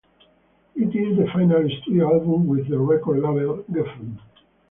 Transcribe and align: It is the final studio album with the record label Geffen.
It 0.75 0.95
is 0.95 1.15
the 1.15 1.29
final 1.31 1.63
studio 1.69 2.11
album 2.15 2.47
with 2.47 2.67
the 2.67 2.79
record 2.79 3.19
label 3.21 3.63
Geffen. 3.71 4.17